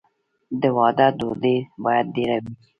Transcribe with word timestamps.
د 0.61 0.63
واده 0.77 1.07
ډوډۍ 1.17 1.57
باید 1.83 2.05
ډیره 2.15 2.37
وي. 2.43 2.53